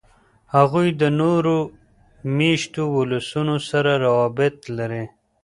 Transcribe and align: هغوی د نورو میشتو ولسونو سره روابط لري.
هغوی 0.55 0.87
د 1.01 1.03
نورو 1.19 1.57
میشتو 2.37 2.83
ولسونو 2.97 3.55
سره 3.69 3.91
روابط 4.05 4.55
لري. 4.77 5.05